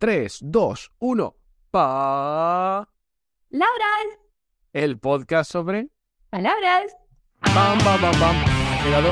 [0.00, 1.36] 3, 2, 1.
[1.70, 2.88] Pa.
[3.50, 4.06] Lauras,
[4.72, 5.88] El podcast sobre.
[6.30, 6.96] palabras.
[7.54, 8.34] Bam, bam, bam, bam.
[8.34, 9.10] Ha quedado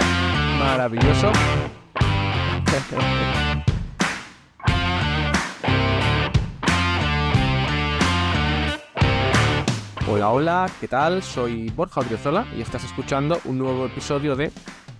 [0.59, 1.31] maravilloso.
[10.11, 11.23] Hola, hola, ¿qué tal?
[11.23, 14.51] Soy Borja Odriozola y estás escuchando un nuevo episodio de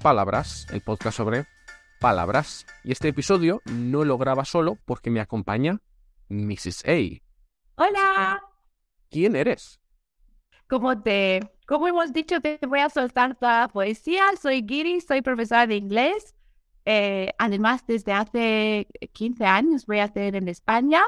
[0.03, 1.47] Palabras, el podcast sobre
[1.99, 2.67] palabras.
[2.85, 5.81] Y este episodio no lo graba solo porque me acompaña
[6.29, 6.85] Mrs.
[6.87, 7.83] A.
[7.83, 8.43] Hola.
[9.11, 9.81] ¿Quién eres?
[10.69, 14.25] Como te, como hemos dicho, te voy a soltar toda poesía.
[14.41, 16.35] Soy Giri, soy profesora de inglés.
[16.85, 21.03] Eh, además, desde hace 15 años voy a hacer en España.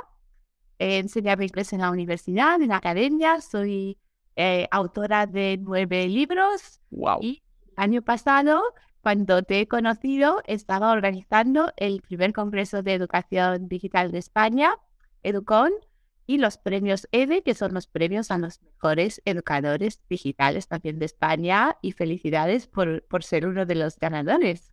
[0.78, 3.40] Eh, enseñaba inglés en la universidad, en la academia.
[3.40, 3.98] Soy
[4.36, 6.80] eh, autora de nueve libros.
[6.90, 7.18] Wow.
[7.20, 7.42] Y
[7.76, 8.62] año pasado,
[9.02, 14.74] cuando te he conocido, estaba organizando el primer Congreso de Educación Digital de España,
[15.22, 15.72] Educon,
[16.26, 21.06] y los premios EDE, que son los premios a los mejores educadores digitales también de
[21.06, 21.76] España.
[21.82, 24.72] Y felicidades por, por ser uno de los ganadores.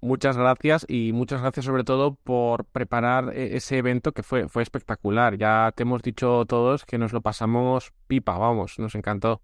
[0.00, 4.62] Muchas gracias y muchas gracias sobre todo por preparar e- ese evento que fue, fue
[4.62, 5.38] espectacular.
[5.38, 9.40] Ya te hemos dicho todos que nos lo pasamos pipa, vamos, nos encantó.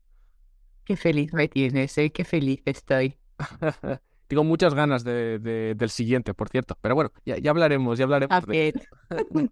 [0.85, 2.11] Qué feliz me tienes, ¿eh?
[2.12, 3.17] Qué feliz estoy.
[4.29, 6.77] Tengo muchas ganas de, de- del siguiente, por cierto.
[6.81, 8.47] Pero bueno, ya, ya hablaremos, ya hablaremos.
[8.47, 8.73] de-.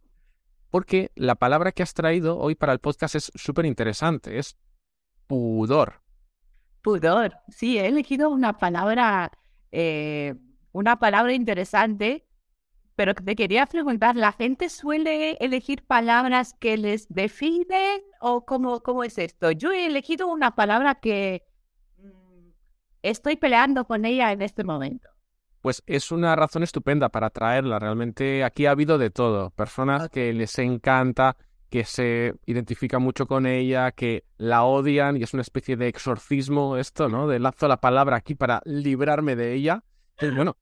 [0.71, 4.57] Porque la palabra que has traído hoy para el podcast es súper interesante, es
[5.27, 6.03] pudor.
[6.83, 7.37] Pudor.
[7.49, 9.33] Sí, he elegido una palabra,
[9.73, 10.35] eh,
[10.73, 12.27] una palabra interesante,
[12.95, 19.05] pero te quería preguntar, ¿la gente suele elegir palabras que les definen o cómo, cómo
[19.05, 19.51] es esto?
[19.53, 21.43] Yo he elegido una palabra que
[23.11, 25.09] estoy peleando con ella en este momento.
[25.63, 27.79] Pues es una razón estupenda para traerla.
[27.79, 29.51] Realmente aquí ha habido de todo.
[29.51, 31.37] Personas que les encanta,
[31.71, 36.77] que se identifican mucho con ella, que la odian y es una especie de exorcismo
[36.77, 37.27] esto, ¿no?
[37.27, 39.83] De lanzo la palabra aquí para librarme de ella.
[40.21, 40.57] Y bueno,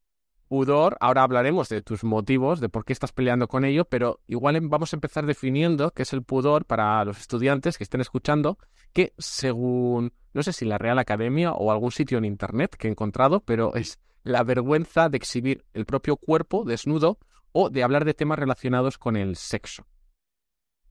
[0.48, 4.56] pudor, ahora hablaremos de tus motivos, de por qué estás peleando con ello, pero igual
[4.56, 8.58] em- vamos a empezar definiendo qué es el pudor para los estudiantes que estén escuchando,
[8.92, 12.90] que según, no sé si la Real Academia o algún sitio en Internet que he
[12.90, 17.18] encontrado, pero es la vergüenza de exhibir el propio cuerpo desnudo
[17.52, 19.86] o de hablar de temas relacionados con el sexo.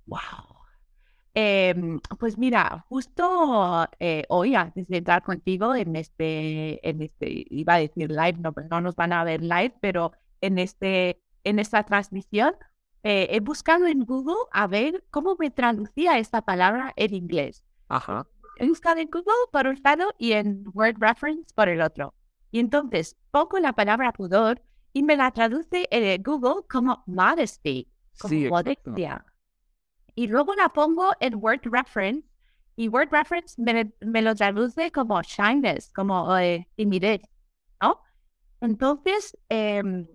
[0.06, 0.53] Wow.
[1.36, 7.76] Em, pues mira, justo eh, hoy, antes de entrar contigo en este, en este, iba
[7.76, 10.12] a decir live, no, no nos van a ver live, pero
[10.42, 12.54] en este, en esta transmisión,
[13.02, 17.64] eh, he buscado en Google a ver cómo me traducía esta palabra en inglés.
[17.90, 18.28] Ajá.
[18.58, 22.14] He buscado en Google por un lado y en Word Reference por el otro.
[22.52, 24.62] Y entonces pongo la palabra pudor
[24.94, 27.90] y me la traduce en Google como modesty,
[28.20, 28.94] como Sí, exacto.
[30.16, 32.28] Y luego la pongo en Word Reference
[32.76, 37.22] y Word Reference me, me lo traduce como shyness, como eh, timidez,
[37.82, 38.00] ¿no?
[38.62, 40.08] Entonces, em,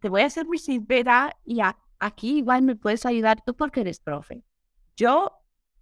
[0.00, 3.80] te voy a ser muy sincera y a- aquí igual me puedes ayudar tú porque
[3.82, 4.42] eres profe.
[4.96, 5.32] Yo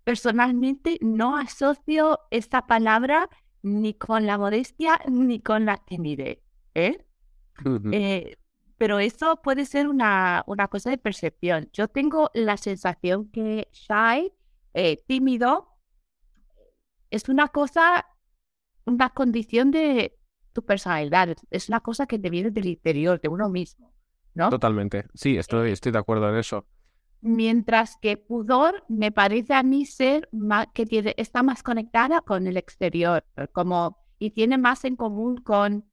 [0.04, 3.28] personalmente no asocio esta palabra
[3.62, 6.40] ni con la modestia ni con la timidez,
[6.74, 7.04] ¿eh?
[7.90, 8.36] Eh,
[8.80, 11.68] pero eso puede ser una, una cosa de percepción.
[11.70, 14.32] Yo tengo la sensación que shy,
[14.72, 15.68] eh, tímido,
[17.10, 18.06] es una cosa,
[18.86, 20.16] una condición de
[20.54, 21.36] tu personalidad.
[21.50, 23.92] es- una cosa que te viene del interior, de uno mismo,
[24.32, 24.48] ¿no?
[24.48, 25.04] Totalmente.
[25.12, 26.66] Sí, estoy, estoy de acuerdo en eso.
[27.20, 32.46] Mientras que pudor me parece a mí ser más, que tiene, está más conectada con
[32.46, 35.84] el exterior, como, y tiene más en común con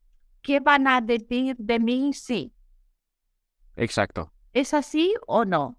[0.41, 2.53] qué van a decir de mí, sí.
[3.77, 4.33] Exacto.
[4.53, 5.77] ¿Es así o no?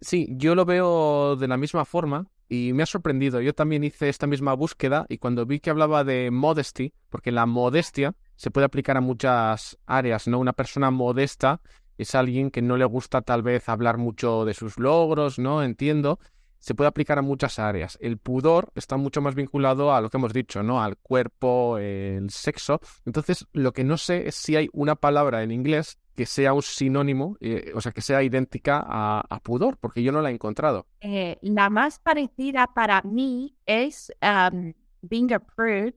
[0.00, 3.40] Sí, yo lo veo de la misma forma y me ha sorprendido.
[3.40, 7.46] Yo también hice esta misma búsqueda y cuando vi que hablaba de modesty, porque la
[7.46, 10.38] modestia se puede aplicar a muchas áreas, ¿no?
[10.38, 11.60] Una persona modesta
[11.98, 15.62] es alguien que no le gusta tal vez hablar mucho de sus logros, ¿no?
[15.62, 16.18] Entiendo.
[16.60, 17.98] Se puede aplicar a muchas áreas.
[18.00, 20.82] El pudor está mucho más vinculado a lo que hemos dicho, ¿no?
[20.82, 22.80] Al cuerpo, el sexo.
[23.04, 26.62] Entonces, lo que no sé es si hay una palabra en inglés que sea un
[26.62, 30.34] sinónimo, eh, o sea, que sea idéntica a, a pudor, porque yo no la he
[30.34, 30.88] encontrado.
[31.00, 35.94] Eh, la más parecida para mí es um, being a prude,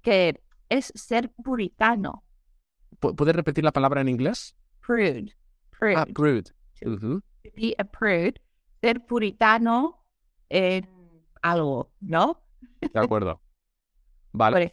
[0.00, 2.22] que es ser puritano.
[3.00, 4.54] ¿Pu- ¿Puedes repetir la palabra en inglés?
[4.80, 5.34] Prude.
[5.76, 5.96] Prude.
[5.96, 6.44] Ah, prude.
[7.56, 8.34] Be a prude,
[8.80, 10.06] ser puritano
[10.50, 10.88] en
[11.42, 12.40] algo, ¿no?
[12.80, 13.40] De acuerdo.
[14.32, 14.72] Vale.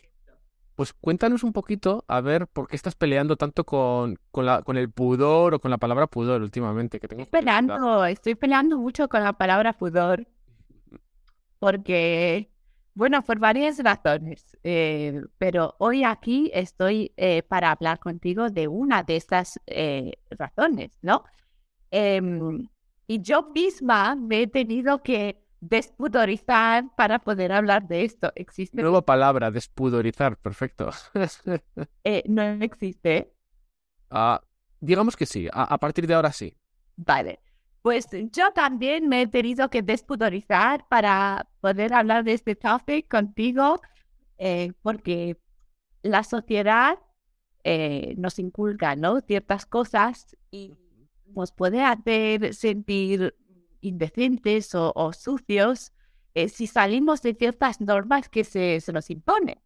[0.82, 4.78] Pues cuéntanos un poquito a ver por qué estás peleando tanto con, con, la, con
[4.78, 7.00] el pudor o con la palabra pudor últimamente.
[7.00, 10.28] Que tengo estoy peleando, estoy peleando mucho con la palabra pudor.
[11.60, 12.50] Porque,
[12.96, 14.58] bueno, por varias razones.
[14.64, 20.98] Eh, pero hoy aquí estoy eh, para hablar contigo de una de estas eh, razones,
[21.04, 21.26] ¿no?
[21.92, 22.68] Em,
[23.06, 28.34] y yo misma me he tenido que despudorizar para poder hablar de esto.
[28.36, 28.82] ¿Existe?
[28.82, 30.90] Nueva palabra, despudorizar, perfecto.
[32.04, 33.32] Eh, no existe.
[34.10, 34.42] Ah,
[34.80, 36.58] digamos que sí, a, partir de ahora sí.
[36.98, 37.40] Vale.
[37.82, 43.82] Pues yo también me he tenido que despudorizar para poder hablar de este topic contigo,
[44.38, 45.38] eh, porque
[46.04, 47.00] la sociedad
[47.64, 49.22] eh, nos inculca, ¿no?
[49.22, 50.76] Ciertas cosas y
[51.36, 53.36] nos puede hacer sentir
[53.82, 55.92] indecentes o, sucios
[56.34, 59.60] eh, si salimos de ciertas normas que se, se nos imponen.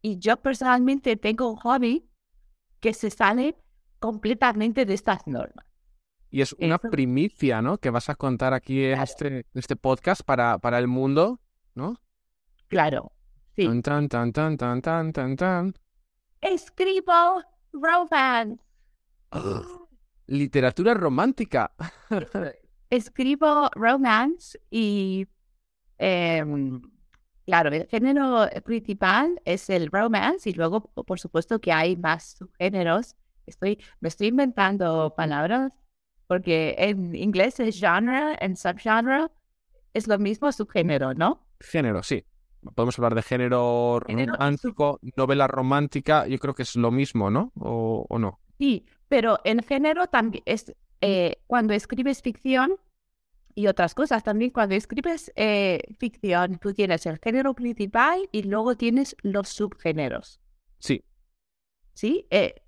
[0.00, 2.08] Y yo personalmente tengo un hobby
[2.80, 3.56] que se sale
[3.98, 5.66] completamente de estas normas.
[6.30, 7.78] Y es una primicia, ¿no?
[7.78, 11.40] Que vas a contar aquí en este, este podcast para, para el mundo,
[11.74, 12.00] ¿no?
[12.68, 13.12] Claro,
[13.54, 13.64] sí.
[13.66, 15.74] Tan, tan, tan, tan, tan, tan, tan.
[16.40, 17.42] Escribo
[17.72, 18.62] romance.
[20.26, 21.72] literatura romántica.
[22.90, 25.26] Escribo romance y,
[25.98, 26.80] em,
[27.44, 33.16] claro, el género principal es el romance y luego, por supuesto, que hay más subgéneros.
[33.46, 35.72] Estoy, me estoy inventando palabras
[36.26, 39.28] porque en inglés es genre, en subgenre
[39.94, 41.46] es lo mismo subgénero, ¿no?
[41.60, 42.24] Género, sí.
[42.74, 47.52] Podemos hablar de género, romántico, novela romántica, yo creo que es lo mismo, ¿no?
[47.54, 48.40] ¿O, o no?
[48.58, 52.76] Sí, pero en género también es eh, cuando escribes ficción
[53.54, 58.76] y otras cosas, también cuando escribes eh, ficción, tú tienes el género principal y luego
[58.76, 60.40] tienes los subgéneros.
[60.78, 61.04] Sí.
[61.94, 62.26] ¿Sí?
[62.30, 62.62] Eh,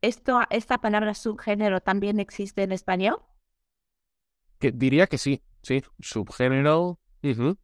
[0.00, 3.18] esto, ¿Esta palabra subgénero también existe en español?
[4.58, 5.82] Que, diría que sí, sí.
[6.00, 6.98] Subgénero,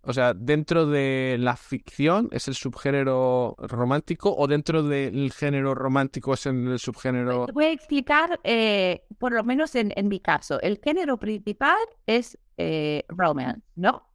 [0.02, 6.34] o sea, dentro de la ficción es el subgénero romántico o dentro del género romántico
[6.34, 7.46] es el subgénero...
[7.46, 11.78] Te voy a explicar, eh, por lo menos en, en, mi caso, el género principal
[12.06, 14.08] es eh, romance, ¿no?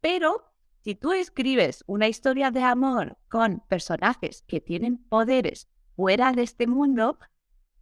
[0.00, 0.52] Pero
[0.84, 6.68] si tú escribes una historia de amor con personajes que tienen poderes fuera de este
[6.68, 7.18] mundo,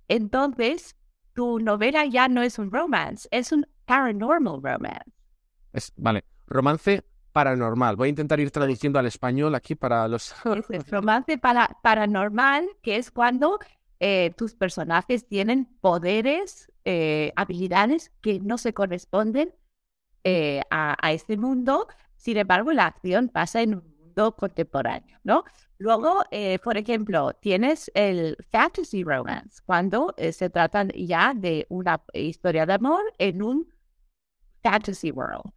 [0.09, 0.97] entonces
[1.35, 5.13] tu novela ya no es un romance, es un paranormal romance.
[5.73, 7.97] Es, vale, romance paranormal.
[7.97, 10.35] Voy a intentar ir traduciendo al español aquí para los...
[10.91, 13.59] romance para, paranormal, que es cuando
[14.01, 19.55] eh, tus personajes tienen poderes, eh, habilidades que no se corresponden
[20.25, 21.89] eh, a, a, este mundo.
[22.17, 25.45] Sin embargo, la acción pasa en un mundo contemporáneo, ¿no?
[25.79, 26.23] Luego,
[26.63, 33.03] por ejemplo, tienes el fantasy romance, cuando se trata ya de una historia de amor
[33.19, 33.73] en un
[34.63, 35.53] fantasy world.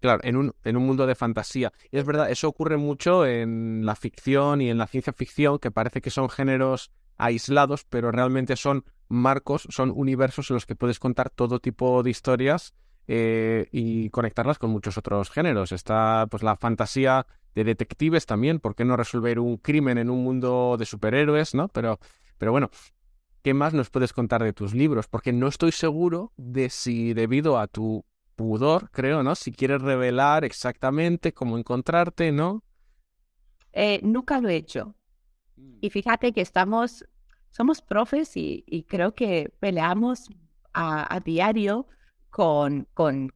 [0.00, 1.72] Claro, en un, en un mundo de fantasía.
[1.90, 5.70] Y es verdad, eso ocurre mucho en la ficción y en la ciencia ficción, que
[5.70, 11.00] parece que son géneros aislados, pero realmente son marcos, son universos en los que puedes
[11.00, 12.74] contar todo tipo de historias
[13.08, 15.72] eh, y conectarlas con muchos otros géneros.
[15.72, 20.22] Está pues la fantasía de detectives también, ¿por qué no resolver un crimen en un
[20.22, 21.68] mundo de superhéroes, no?
[21.68, 21.98] Pero,
[22.38, 22.70] pero bueno,
[23.42, 25.08] ¿qué más nos puedes contar de tus libros?
[25.08, 28.04] Porque no estoy seguro de si debido a tu
[28.38, 29.34] pudor, creo, ¿no?
[29.34, 32.62] Si quieres revelar exactamente cómo encontrarte, ¿no?
[33.72, 34.94] Eh, nunca lo he hecho.
[35.56, 35.78] Mm.
[35.80, 37.04] Y fíjate que estamos,
[37.50, 40.28] somos profes y, creo que peleamos
[40.72, 41.88] a, diario
[42.30, 43.34] con, con,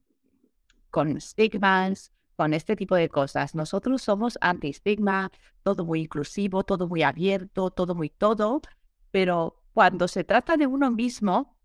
[0.91, 3.57] con stigmas, con este tipo de cosas.
[3.57, 5.33] Nosotros somos anti-stigma,
[5.65, 8.63] todo muy inclusivo, todo muy abierto, todo muy todo,
[9.11, 11.57] pero cuando se trata de uno mismo,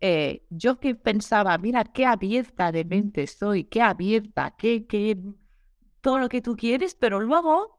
[0.00, 5.18] eh, yo que pensaba, mira, qué abierta de mente soy, qué abierta, qué, qué,
[6.00, 7.78] todo lo que tú quieres, pero luego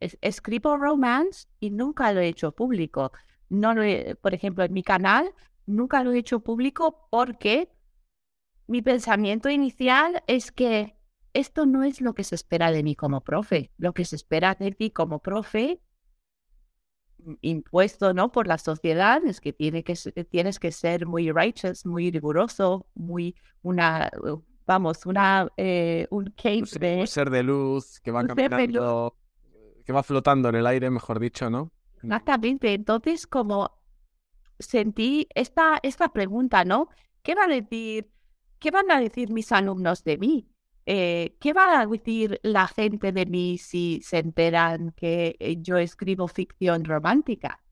[0.00, 3.12] escribo romance y nunca lo he hecho público.
[3.48, 3.74] No
[4.20, 5.32] por ejemplo, en mi canal
[5.66, 7.70] nunca lo he hecho público porque
[8.66, 10.96] mi pensamiento inicial es que
[11.32, 13.70] esto no es lo que se espera de mí como profe.
[13.76, 15.80] Lo que se espera de ti como profe
[17.40, 18.32] impuesto ¿no?
[18.32, 19.94] por la sociedad es que, tiene que
[20.30, 24.10] tienes que ser muy righteous, muy riguroso, muy una,
[24.66, 27.06] vamos, una, eh, un cape de...
[27.06, 29.16] ser de luz, que va caminando,
[29.84, 31.72] que va flotando en el aire, mejor dicho, ¿no?
[32.02, 32.72] Exactamente.
[32.72, 33.72] Entonces, como
[34.58, 36.88] sentí esta, esta pregunta, ¿no?
[37.22, 38.10] ¿Qué va a decir,
[38.58, 40.48] qué van a decir mis alumnos de mí?
[40.86, 45.76] Eh, ¿qué va a decir la gente de mí si se enteran que eh, yo
[45.76, 47.62] escribo ficción romántica?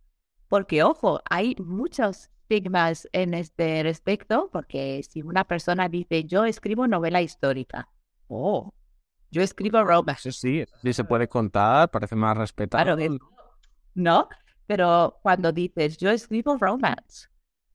[0.49, 6.87] Porque, ojo, hay muchos estigmas en este respecto, porque si una persona dice, yo escribo
[6.87, 7.89] novela histórica,
[8.29, 8.73] oh,
[9.31, 10.33] yo escribo romance.
[10.33, 13.19] Sí, sí, se puede contar, parece más respetable.
[13.95, 14.29] ¿no?
[14.67, 17.29] Pero cuando dices, yo escribo romance,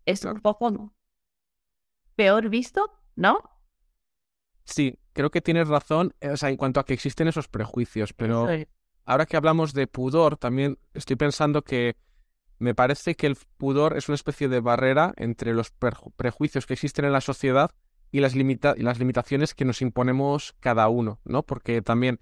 [0.05, 0.93] es un poco
[2.15, 3.52] peor visto, ¿no?
[4.63, 8.13] Sí, creo que tienes razón, eh, o sea, en cuanto a que existen esos prejuicios,
[8.13, 8.47] pero
[9.05, 11.95] ahora que hablamos de pudor, también estoy pensando que
[12.59, 15.71] me parece que el pudor es una especie de barrera entre los
[16.15, 17.71] prejuicios que existen en la sociedad
[18.11, 21.43] y las, las limitaciones que nos imponemos cada uno, ¿no?
[21.43, 22.19] Porque también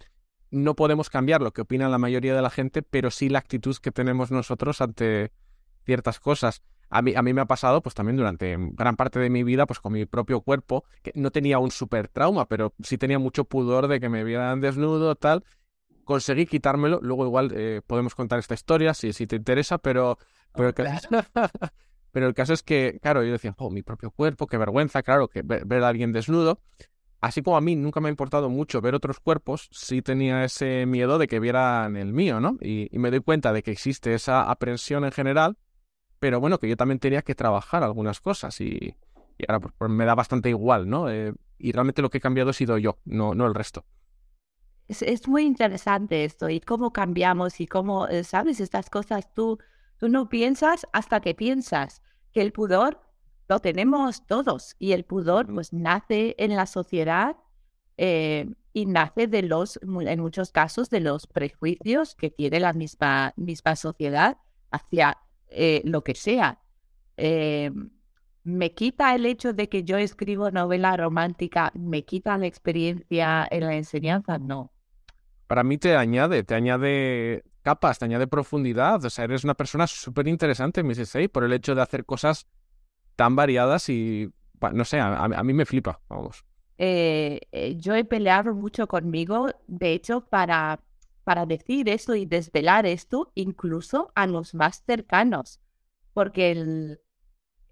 [0.49, 3.75] no podemos cambiar lo que opina la mayoría de la gente, pero sí la actitud
[3.77, 5.31] que tenemos nosotros ante
[5.85, 6.61] ciertas cosas.
[6.93, 9.65] A mí, a mí me ha pasado, pues también durante gran parte de mi vida,
[9.65, 13.45] pues con mi propio cuerpo, que no tenía un super trauma, pero sí tenía mucho
[13.45, 15.45] pudor de que me vieran desnudo, tal.
[16.03, 20.17] Conseguí quitármelo, luego igual eh, podemos contar esta historia si, si te interesa, pero,
[20.53, 21.07] pero, el caso,
[22.11, 25.29] pero el caso es que, claro, yo decía, oh, mi propio cuerpo, qué vergüenza, claro,
[25.29, 26.59] que ver, a alguien desnudo.
[27.21, 30.85] Así como a mí nunca me ha importado mucho ver otros cuerpos, sí tenía ese
[30.85, 32.57] miedo de que vieran el mío, ¿no?
[32.59, 35.55] Y, y me doy cuenta de que existe esa aprensión en general
[36.21, 38.95] pero bueno, que yo también tenía que trabajar algunas cosas y,
[39.47, 41.09] ahora pues, pues, me da bastante igual, ¿no?
[41.09, 43.83] Eh, y realmente lo que he cambiado ha sido yo, no, no el resto.
[44.87, 48.59] Es, muy interesante esto y cómo cambiamos y cómo, eh, ¿sabes?
[48.59, 49.57] Estas cosas tú,
[49.97, 53.01] tú no piensas hasta que piensas que el pudor
[53.49, 57.35] lo tenemos todos y el pudor pues nace en la sociedad
[57.97, 63.33] eh, y nace de los, en muchos casos, de los prejuicios que tiene la misma,
[63.37, 64.37] misma sociedad
[64.69, 65.17] hacia
[65.51, 66.59] eh, lo que sea.
[67.17, 67.71] Eh,
[68.43, 71.71] ¿Me quita el hecho de que yo escribo novela romántica?
[71.75, 74.39] ¿Me quita la experiencia en la enseñanza?
[74.39, 74.71] No.
[75.45, 79.03] Para mí te añade, te añade capas, te añade profundidad.
[79.05, 81.17] O sea, eres una persona súper interesante, Mrs.
[81.17, 82.47] A, por el hecho de hacer cosas
[83.15, 84.31] tan variadas y,
[84.73, 86.43] no sé, a, mí me flipa, vamos.
[86.79, 87.39] Eh,
[87.77, 90.79] yo he peleado mucho conmigo, de hecho, para
[91.31, 95.61] para decir esto y desvelar esto incluso a los más cercanos,
[96.13, 96.99] porque el,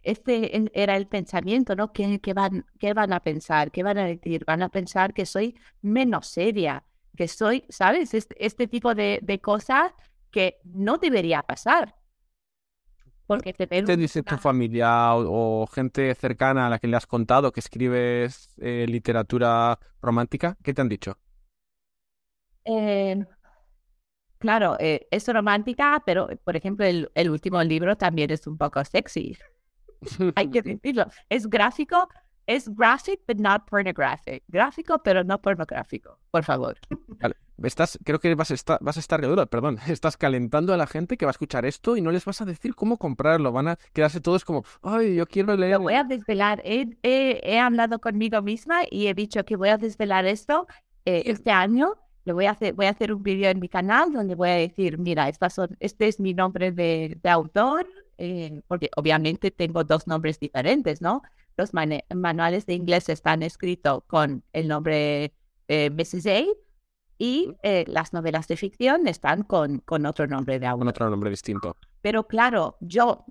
[0.01, 1.91] este era el pensamiento, ¿no?
[1.91, 3.69] ¿Qué, van, ¿Qué van a pensar?
[3.69, 4.45] ¿Qué van a decir?
[4.45, 6.85] Van a pensar que soy menos seria,
[7.17, 8.13] que soy, ¿sabes?
[8.13, 9.91] Este, este tipo de, de, cosas
[10.31, 11.95] que no debería pasar.
[13.27, 17.51] Porque te, ¿Te dice tu familia o, gente cercana a la que le has contado
[17.51, 20.55] que escribes eh, literatura romántica?
[20.63, 21.17] ¿Qué te han dicho?
[22.63, 23.25] Eh,
[24.39, 28.83] Claro, eh, es romántica, pero por ejemplo el, el, último libro también es un poco
[28.85, 29.37] sexy.
[30.35, 31.05] Hay que decirlo.
[31.29, 32.07] Es gráfico,
[32.49, 34.43] es graphic, but not pornographic.
[34.47, 36.77] Gráfico, pero no pornográfico, por favor.
[37.61, 39.77] Estás, creo que vas a estar, vas a estar perdón.
[39.87, 42.45] Estás calentando a la gente que va a escuchar esto y no les vas a
[42.45, 43.51] decir cómo comprarlo.
[43.51, 45.73] Van a quedarse todos como, ay, yo quiero leer.
[45.73, 46.61] Lo voy a desvelar.
[46.65, 50.65] He, he, hablado conmigo misma y he dicho que voy a desvelar esto
[51.05, 54.35] eh, este año voy a hacer, voy a hacer un vídeo en mi canal donde
[54.35, 59.51] voy a decir, mira, estas son, este es mi nombre de, autor, eh, porque obviamente
[59.51, 61.21] tengo dos nombres diferentes, ¿no?
[61.57, 65.33] Los manuales de inglés están escritos con el nombre
[65.67, 66.25] eh, Mrs.
[66.27, 66.43] A
[67.17, 70.79] y eh, las novelas de ficción están con, con otro nombre de autor.
[70.79, 71.75] Con otro nombre distinto.
[72.01, 73.25] Pero claro, yo,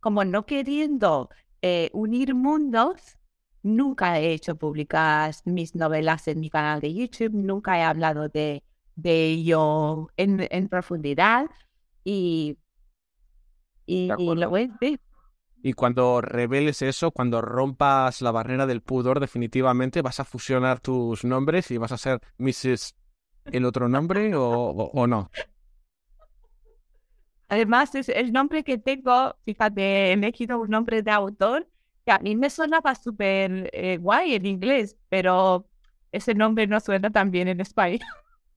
[0.00, 1.30] como no queriendo
[1.92, 3.17] unir mundos,
[3.62, 8.62] Nunca he hecho publicar mis novelas en mi canal de YouTube, nunca he hablado de,
[8.94, 11.46] de ello en, en profundidad
[12.04, 12.56] y,
[13.86, 14.98] y, lo voy a
[15.62, 21.24] Y cuando reveles eso, cuando rompas la barrera del pudor, definitivamente vas a fusionar tus
[21.24, 22.94] nombres y vas a ser Mrs.
[23.46, 25.30] el otro nombre o, o, no.
[27.48, 31.66] Además, es el nombre que tengo, fíjate, he elegido un nombre de autor
[32.10, 35.68] a mí me sonaba súper eh, guay en inglés, pero
[36.12, 38.00] ese nombre no suena tan bien en español.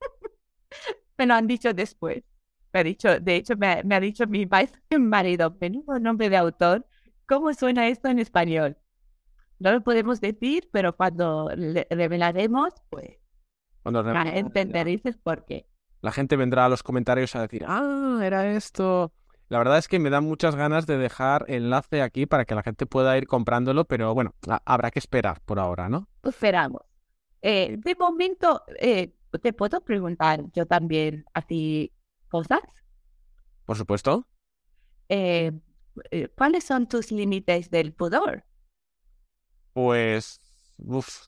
[1.18, 2.24] me lo han dicho después.
[2.74, 4.48] Me ha dicho, de hecho, me, ha dicho mi
[5.00, 6.86] marido, menudo nombre de autor,
[7.28, 8.78] ¿cómo suena esto en español?
[9.60, 11.50] No lo podemos decir, pero cuando
[11.90, 13.22] revelaremos, pues
[13.84, 15.68] cuando entenderéis por qué.
[16.02, 19.14] La gente vendrá a los comentarios a decir, ah, era esto.
[19.52, 22.64] La verdad es que me da muchas ganas de dejar enlace aquí para que la
[22.64, 26.08] gente pueda ir comprándolo, pero bueno, habrá que esperar por ahora, ¿no?
[26.24, 26.84] Esperamos.
[27.42, 31.92] Eh, de momento, eh, ¿te puedo preguntar yo también a ti
[32.30, 32.62] cosas?
[33.66, 34.26] Por supuesto.
[35.10, 35.52] Eh,
[36.38, 38.46] ¿Cuáles son tus límites del pudor?
[39.74, 40.40] Pues,
[40.78, 41.26] uff,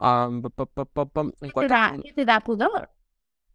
[0.00, 2.90] en ¿Qué te, da, qué te da pudor?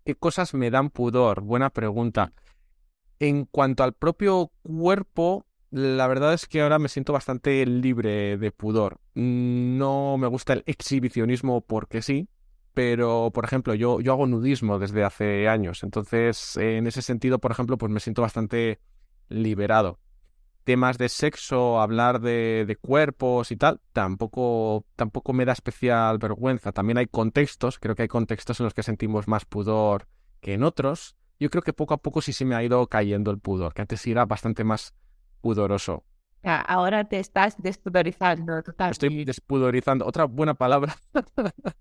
[0.05, 1.41] ¿Qué cosas me dan pudor?
[1.41, 2.31] Buena pregunta.
[3.19, 8.51] En cuanto al propio cuerpo, la verdad es que ahora me siento bastante libre de
[8.51, 8.99] pudor.
[9.13, 12.29] No me gusta el exhibicionismo porque sí,
[12.73, 17.51] pero por ejemplo, yo, yo hago nudismo desde hace años, entonces en ese sentido, por
[17.51, 18.79] ejemplo, pues me siento bastante
[19.27, 19.99] liberado.
[20.63, 26.71] Temas de sexo, hablar de, de cuerpos y tal, tampoco, tampoco me da especial vergüenza.
[26.71, 30.07] También hay contextos, creo que hay contextos en los que sentimos más pudor
[30.41, 31.15] que en otros.
[31.39, 33.81] Yo creo que poco a poco sí se me ha ido cayendo el pudor, que
[33.81, 34.93] antes era bastante más
[35.41, 36.03] pudoroso.
[36.43, 38.93] Ah, Ahora te estás despudorizando Me totalmente.
[38.93, 40.05] estoy despudorizando.
[40.05, 40.95] Otra buena palabra.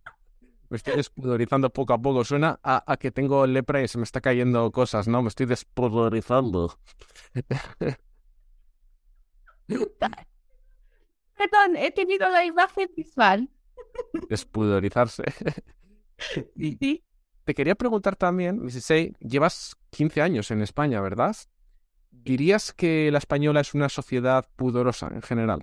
[0.70, 2.24] Me estoy despudorizando poco a poco.
[2.24, 5.22] Suena a, a que tengo lepra y se me está cayendo cosas, ¿no?
[5.22, 6.78] Me estoy despudorizando.
[11.36, 13.48] Perdón, he tenido la imagen visual.
[14.28, 15.24] Despudorizarse.
[16.56, 17.04] Sí, sí.
[17.48, 18.60] Te quería preguntar también.
[18.66, 21.34] A, llevas 15 años en España, ¿verdad?
[22.10, 25.62] ¿Dirías que la española es una sociedad pudorosa en general?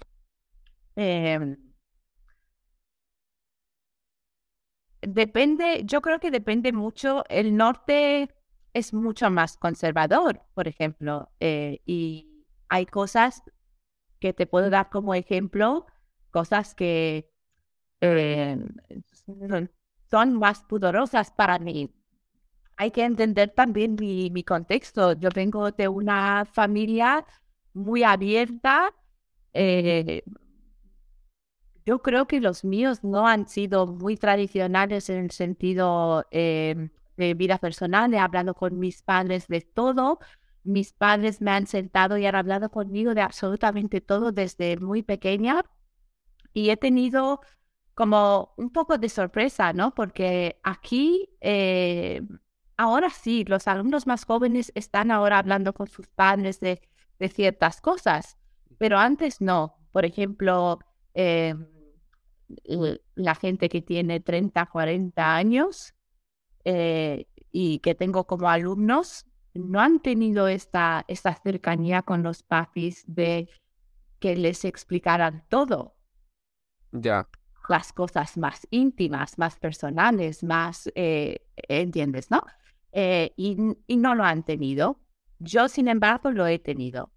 [0.95, 1.55] Em,
[5.03, 7.23] depende, yo creo que depende mucho.
[7.29, 8.33] El norte
[8.73, 13.43] es mucho más conservador, por ejemplo, eh, y hay cosas
[14.19, 15.85] que te puedo dar como ejemplo,
[16.31, 17.29] cosas que
[18.01, 18.57] eh,
[20.09, 21.91] son- más pudorosas para mí.
[22.77, 25.13] Hay que entender también mi, mi contexto.
[25.13, 27.25] Yo vengo de una familia
[27.73, 28.93] muy abierta.
[29.53, 30.23] eh,
[31.85, 37.33] yo creo que los míos no han sido muy tradicionales en el sentido eh, de
[37.35, 38.13] vida personal.
[38.13, 40.19] He hablado con mis padres de todo.
[40.63, 45.63] Mis padres me han sentado y han hablado conmigo de absolutamente todo desde muy pequeña.
[46.53, 47.41] Y he tenido
[47.95, 49.95] como un poco de sorpresa, ¿no?
[49.95, 52.21] Porque aquí, eh,
[52.77, 56.81] ahora sí, los alumnos más jóvenes están ahora hablando con sus padres de,
[57.33, 58.37] ciertas cosas,
[58.77, 59.77] pero antes no.
[59.93, 60.79] Por ejemplo,
[61.13, 61.55] eh,
[63.15, 65.95] la gente que tiene 30, 40 años
[66.65, 73.05] eh, y que tengo como alumnos no han tenido esta, esta cercanía con los papis
[73.07, 73.49] de
[74.19, 75.95] que les explicaran todo
[76.91, 77.27] Ya.
[77.69, 82.43] Las cosas más íntimas, más personales, más, eh, ¿entiendes, no?
[82.91, 83.55] Eh, y,
[83.97, 84.99] no lo han tenido.
[85.39, 87.11] Yo, sin embargo, lo he tenido.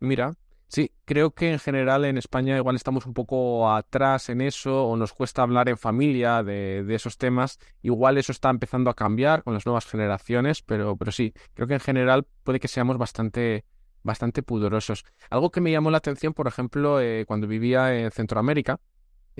[0.00, 0.34] Mira,
[0.66, 4.96] sí, creo que en general en España igual estamos un poco atrás en eso o
[4.96, 7.58] nos cuesta hablar en familia de, de esos temas.
[7.82, 11.74] Igual eso está empezando a cambiar con las nuevas generaciones, pero, pero sí, creo que
[11.74, 13.64] en general puede que seamos bastante,
[14.02, 15.04] bastante pudorosos.
[15.30, 18.80] Algo que me llamó la atención, por ejemplo, eh, cuando vivía en Centroamérica,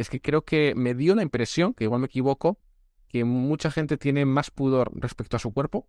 [0.00, 2.58] es que creo que me dio la impresión, que igual me equivoco,
[3.08, 5.88] que mucha gente tiene más pudor respecto a su cuerpo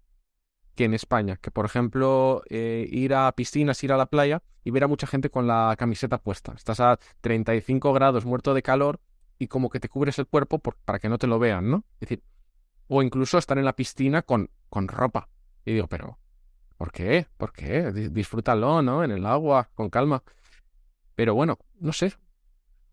[0.75, 1.37] que en España.
[1.37, 5.07] Que, por ejemplo, eh, ir a piscinas, ir a la playa y ver a mucha
[5.07, 6.53] gente con la camiseta puesta.
[6.53, 8.99] Estás a 35 grados muerto de calor
[9.37, 11.83] y como que te cubres el cuerpo para que no te lo vean, ¿no?
[11.95, 12.23] Es decir,
[12.87, 15.29] o incluso estar en la piscina con, con ropa.
[15.65, 16.17] Y digo, pero,
[16.77, 17.27] ¿por qué?
[17.37, 17.91] ¿Por qué?
[17.91, 19.03] Di- Disfrútalo, ¿no?
[19.03, 20.23] En el agua, con calma.
[21.15, 22.13] Pero bueno, no sé.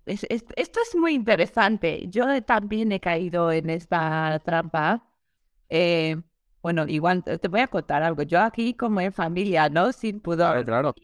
[0.08, 2.06] Es- es- esto es muy interesante.
[2.08, 5.04] Yo también he caído en esta trampa.
[5.68, 6.16] Eh,
[6.62, 8.22] bueno, igual te voy a contar algo.
[8.22, 9.92] Yo aquí como en familia, ¿no?
[9.92, 10.64] Sin pudor.
[10.64, 10.94] claro.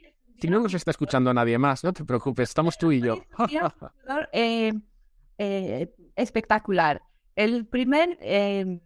[0.41, 3.17] Si no nos está escuchando nadie más, no te preocupes, estamos tú y yo.
[4.33, 4.73] eh,
[5.39, 7.03] eh, espectacular.
[7.37, 8.81] El primer, eh,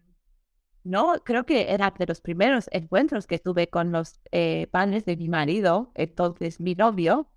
[0.84, 5.16] no, creo que era de los primeros encuentros que tuve con los eh, padres de
[5.16, 7.30] mi marido, entonces mi novio,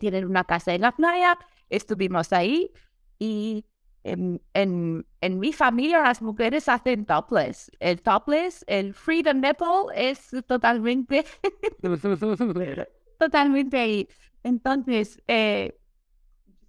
[0.00, 1.38] tienen una casa en la playa,
[1.70, 2.70] estuvimos ahí
[3.18, 3.64] y
[4.04, 7.70] en, en, en mi familia las mujeres hacen topless.
[7.80, 11.24] El topless, el freedom nipple es totalmente
[13.18, 14.08] totalmente ahí.
[14.42, 15.78] Entonces, eh,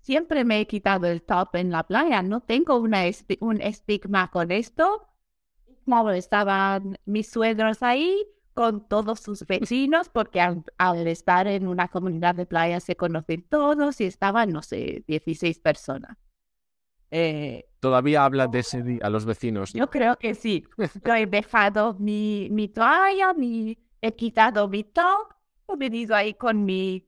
[0.01, 2.21] siempre me he quitado el top en la playa.
[2.23, 3.03] No tengo una
[3.41, 5.07] un estigma con esto.
[5.85, 8.25] Claro, estaban mis suegros ahí
[8.59, 13.41] con todos sus vecinos, porque al, al estar en una comunidad de playa se conocen
[13.43, 16.17] todos y estaban, no sé, 16 personas.
[17.09, 19.71] Eh, Todavía hablas de ese día a los vecinos.
[19.71, 20.65] yo creo que sí.
[21.05, 25.33] Yo he dejado mi, mi toalla, mi, he quitado mi top,
[25.69, 27.07] he venido ahí con mi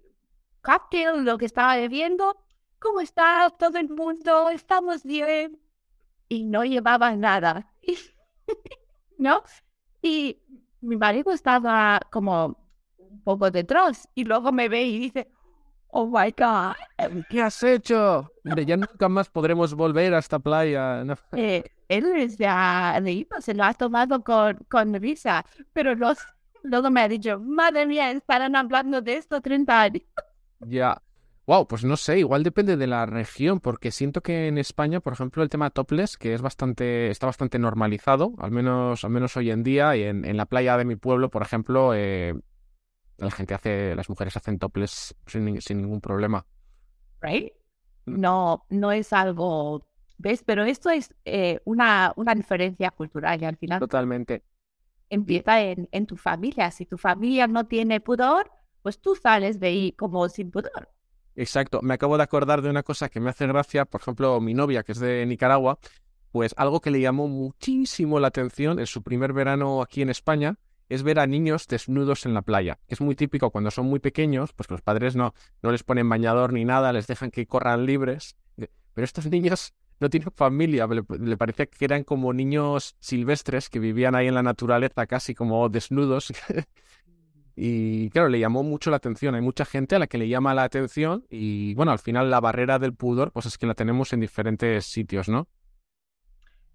[0.62, 2.38] cóctel, lo que estaba bebiendo.
[2.80, 4.50] ¿Cómo está todo el mundo?
[4.52, 5.60] ¿Estamos bien?
[6.30, 7.74] Y no llevaba nada.
[9.18, 9.44] ¿No?
[10.02, 10.42] Y
[10.82, 12.58] mi marido estaba como
[12.98, 15.28] un poco detrás y luego me ve y dice,
[15.94, 16.76] Oh my God.
[17.30, 18.32] ¿Qué has hecho?
[18.46, 21.04] Hombre, ya nunca más podremos volver a esta playa.
[21.04, 21.15] ¿no?
[21.36, 26.17] Eh, él ya reído, se lo ha tomado con, con risa, pero los,
[26.63, 30.04] luego me ha dicho, madre mía, estarán hablando de esto 30 años.
[30.62, 31.02] Ya.
[31.52, 35.12] Wow, pues no sé, igual depende de la región, porque siento que en España, por
[35.12, 39.52] ejemplo, el tema topless, que es bastante, está bastante normalizado, al menos, al menos hoy
[39.52, 42.40] en día, y en, en la playa de mi pueblo, por ejemplo, eh,
[43.18, 46.46] la gente hace, las mujeres hacen topless sin, sin ningún problema.
[47.22, 47.52] right?
[48.06, 49.86] No, no es algo,
[50.20, 50.44] ¿ves?
[50.46, 54.46] Pero esto es eh, una, una diferencia cultural y al final Totalmente.
[55.10, 56.72] empieza en, en tu familia.
[56.72, 58.50] Si tu familia no tiene pudor,
[58.82, 60.88] pues tú sales de ahí como sin pudor.
[61.36, 61.82] Exacto.
[61.82, 64.84] Me acabo de acordar de una cosa que me hace gracia, por ejemplo, mi novia,
[64.84, 65.80] que es de Nicaragua,
[66.32, 70.58] pues algo que le llamó muchísimo la atención en su primer verano aquí en España
[70.89, 74.52] es ver a niños desnudos en la playa, es muy típico cuando son muy pequeños,
[74.52, 78.36] pues los padres no, no les ponen bañador ni nada, les dejan que corran libres.
[78.58, 83.80] Pero estos niños no tienen familia, le, le parecía que eran como niños silvestres que
[83.80, 86.34] vivían ahí en la naturaleza casi como desnudos.
[87.56, 89.36] Y claro, le llamó mucho la atención.
[89.36, 92.40] Hay mucha gente a la que le llama la atención y bueno, al final la
[92.40, 95.48] barrera del pudor, pues es que la tenemos en diferentes sitios, ¿no?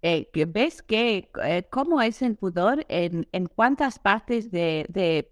[0.03, 5.31] Eh, ¿Ves que eh, cómo es el pudor en, en cuántas partes de, de,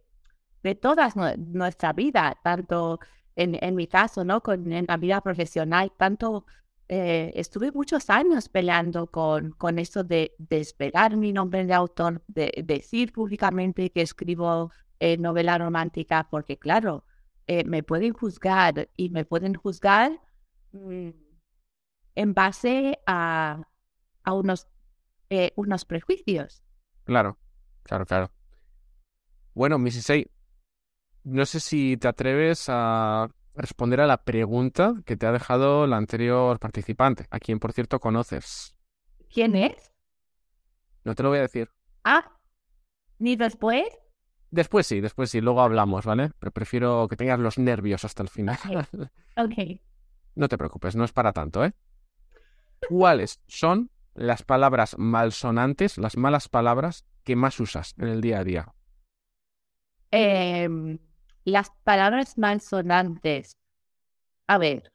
[0.63, 2.99] de toda nue- nuestra vida, tanto
[3.35, 4.41] en, en mi caso, ¿no?
[4.41, 6.45] Con, en la vida profesional, tanto
[6.89, 12.63] eh, estuve muchos años peleando con, con esto de desvelar mi nombre de autor, de
[12.65, 17.05] decir públicamente que escribo eh, novela romántica, porque claro,
[17.47, 20.21] eh, me pueden juzgar y me pueden juzgar
[20.71, 21.09] mm,
[22.15, 23.67] en base a,
[24.23, 24.67] a unos,
[25.29, 26.63] eh, unos prejuicios.
[27.03, 27.37] Claro,
[27.83, 28.31] claro, claro.
[29.53, 30.09] Bueno, Mrs.
[30.09, 30.15] A,
[31.23, 35.97] no sé si te atreves a responder a la pregunta que te ha dejado la
[35.97, 38.75] anterior participante, a quien por cierto conoces.
[39.33, 39.91] ¿Quién es?
[41.03, 41.69] No te lo voy a decir.
[42.03, 42.37] Ah,
[43.19, 43.85] ni después.
[44.55, 46.31] Después sí, después sí, luego hablamos, ¿vale?
[46.39, 48.57] Pero prefiero que tengas los nervios hasta el final.
[49.35, 49.53] Ok.
[50.37, 51.71] No te preocupes, no es para tanto, ¿eh?
[52.89, 58.43] ¿Cuáles son las palabras malsonantes, las malas palabras que más usas en el día a
[58.43, 58.73] día?
[60.11, 60.99] Em,
[61.45, 63.55] las palabras malsonantes.
[64.47, 64.91] A ver.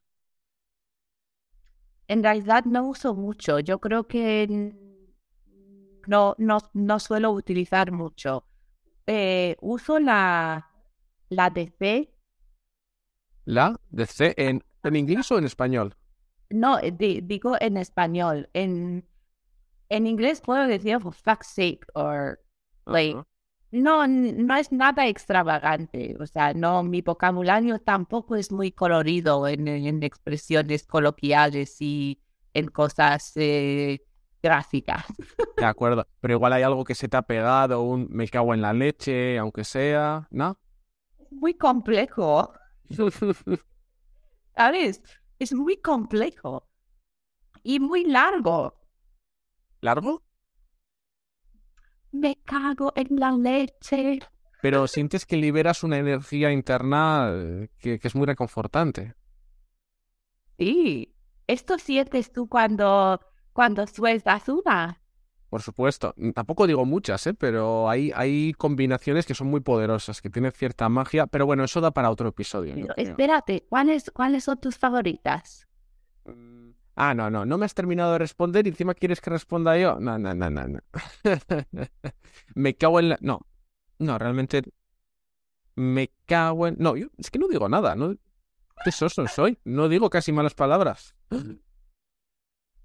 [2.07, 3.61] En realidad no uso mucho.
[3.61, 4.75] Yo creo que
[6.07, 8.45] no, no, no suelo utilizar mucho.
[9.13, 10.69] Eh, uso la,
[11.31, 12.09] la DC.
[13.45, 15.97] La de C en, en inglés o en español.
[16.51, 18.49] No, eh, di- digo en español.
[18.53, 19.05] En,
[19.89, 22.39] en inglés puedo decir for fuck's sake or
[22.87, 23.17] like.
[23.73, 26.17] No, no es nada extravagante.
[26.21, 32.21] O sea, no, mi vocabulario tampoco es muy colorido en, en expresiones coloquiales y
[32.55, 34.03] en cosas eh,
[34.43, 35.05] gráficas.
[35.57, 36.07] De acuerdo.
[36.21, 39.39] Pero igual hay algo que se te ha pegado, un me cago en la leche,
[39.39, 40.59] aunque sea, ¿no?
[41.19, 42.53] Es muy complejo,
[44.57, 45.03] ¿sabes?
[45.39, 46.69] Es muy complejo
[47.63, 48.79] y muy largo.
[49.81, 50.23] ¿Largo?
[52.13, 54.21] Me cago en la leche.
[54.61, 57.33] Pero sientes que liberas una energía interna
[57.79, 59.15] que, que es muy reconfortante.
[60.59, 61.15] Sí,
[61.47, 63.19] esto sientes tú cuando,
[63.61, 65.03] cuando sueltas una.
[65.51, 66.15] Por supuesto.
[66.17, 67.35] Mm, Tampoco digo muchas, ¿eh?
[67.35, 71.27] Pero hay, hay combinaciones que son muy poderosas, que tienen cierta magia.
[71.27, 72.73] Pero bueno, eso da para otro episodio.
[72.75, 75.69] Pero espérate, ¿cuáles, ¿cuáles son tus favoritas?
[76.25, 79.77] Mm, Ah, no, no, no me has terminado de responder y encima quieres que responda
[79.77, 80.01] yo.
[80.01, 80.79] No, no, no, no, no.
[82.55, 83.19] Me cago en la...
[83.21, 83.41] No,
[83.99, 84.63] no, realmente...
[85.77, 86.77] Me cago en...
[86.79, 88.15] No, yo es que no digo nada, ¿no?
[88.85, 89.59] Qué soso soy.
[89.65, 91.15] No digo casi malas palabras.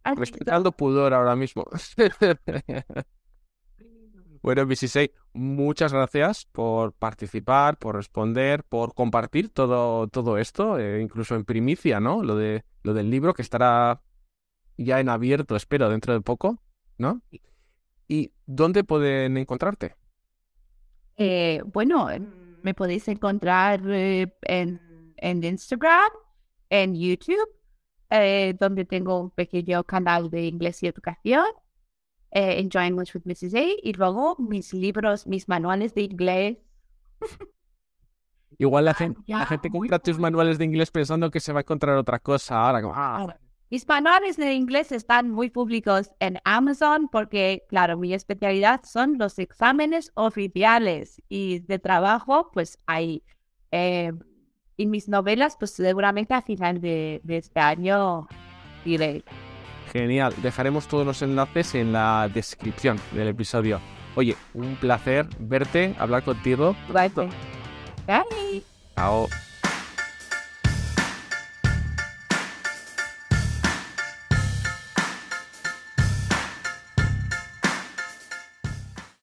[0.06, 1.66] ¿Has Respetando pudor ahora mismo.
[4.42, 11.34] Bueno, BC6, muchas gracias por participar, por responder, por compartir todo, todo esto, eh, incluso
[11.34, 12.22] en primicia, ¿no?
[12.22, 14.04] Lo de, lo del libro que estará
[14.78, 16.62] ya en abierto, espero, dentro de poco,
[17.00, 17.24] ¿no?
[18.08, 19.96] ¿Y dónde pueden encontrarte?
[21.18, 22.10] Eh, bueno,
[22.62, 24.80] me podéis encontrar eh, en,
[25.18, 26.12] en Instagram,
[26.70, 27.50] en YouTube,
[28.10, 31.46] eh, donde tengo un pequeño canal de inglés y educación,
[32.32, 33.56] eh, Enjoy English with Mrs.
[33.56, 36.58] A, y luego mis libros, mis manuales de inglés.
[38.58, 41.52] Igual la Ah, gente, la ya, gente compra tus manuales de inglés pensando que se
[41.54, 42.82] va a encontrar otra cosa ahora.
[42.82, 43.28] Como, ah,
[43.70, 49.40] Mis manuales de inglés están muy públicos en Amazon porque, claro, mi especialidad son los
[49.40, 53.24] exámenes oficiales y de trabajo, pues hay
[53.72, 54.14] eh,
[54.78, 58.28] y mis novelas, pues seguramente a final de, de este año
[58.86, 59.24] iré.
[59.92, 63.80] Genial, dejaremos todos los enlaces en la descripción del episodio.
[64.16, 66.76] Oye, un placer verte, hablar contigo.
[66.94, 67.10] Bye.
[68.06, 68.64] Bye.
[68.96, 69.28] Chao.